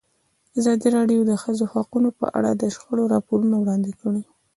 [0.59, 4.23] ازادي راډیو د د ښځو حقونه په اړه د شخړو راپورونه وړاندې کړي.